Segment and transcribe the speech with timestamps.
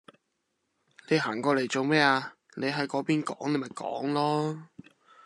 [1.09, 4.63] 你行過嚟做咩呀，你喺嗰邊講你咪講囉